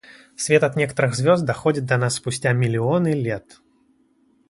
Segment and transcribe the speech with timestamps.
[0.35, 3.61] Свет от некоторых звезд доходит до нас спустя миллионы лет.